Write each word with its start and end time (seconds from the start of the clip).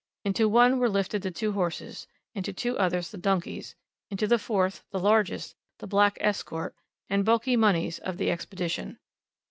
Into 0.25 0.49
one 0.49 0.79
were 0.79 0.89
lifted 0.89 1.21
the 1.21 1.29
two 1.29 1.51
horses, 1.51 2.07
into 2.33 2.51
two 2.51 2.75
others 2.79 3.11
the 3.11 3.19
donkeys, 3.19 3.75
into 4.09 4.25
the 4.25 4.39
fourth, 4.39 4.83
the 4.89 4.97
largest, 4.99 5.55
the 5.77 5.85
black 5.85 6.17
escort, 6.19 6.73
and 7.07 7.23
bulky 7.23 7.55
moneys 7.55 7.99
of 7.99 8.17
the 8.17 8.31
Expedition. 8.31 8.97